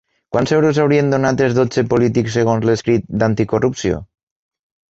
Quants 0.35 0.53
euros 0.55 0.79
haurien 0.83 1.11
donat 1.15 1.43
els 1.47 1.59
dotze 1.59 1.83
polítics 1.91 2.39
segons 2.39 2.67
l'escrit 2.71 3.07
d'Anticorrupció? 3.25 4.05